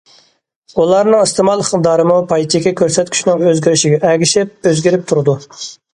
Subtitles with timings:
[0.83, 5.37] ئۇلارنىڭ ئىستېمال ئىقتىدارىمۇ پاي چېكى كۆرسەتكۈچىنىڭ ئۆزگىرىشىگە ئەگىشىپ ئۆزگىرىپ تۇرىدۇ.